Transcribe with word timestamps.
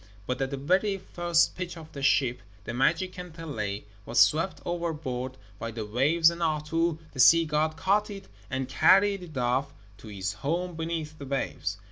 And 0.27 0.41
at 0.41 0.49
the 0.49 0.57
very 0.57 0.97
first 0.97 1.55
pitch 1.55 1.77
of 1.77 1.91
the 1.91 2.01
ship 2.01 2.41
the 2.63 2.73
magic 2.73 3.13
kantele 3.13 3.83
was 4.03 4.19
swept 4.19 4.59
overboard 4.65 5.37
by 5.59 5.69
the 5.69 5.85
waves, 5.85 6.31
and 6.31 6.41
Ahto, 6.41 6.97
the 7.11 7.19
sea 7.19 7.45
god, 7.45 7.77
caught 7.77 8.09
it 8.09 8.27
and 8.49 8.67
carried 8.67 9.21
it 9.21 9.37
off 9.37 9.75
to 9.99 10.07
his 10.07 10.33
home 10.33 10.75
beneath 10.75 11.19
the 11.19 11.25
waves. 11.27 11.77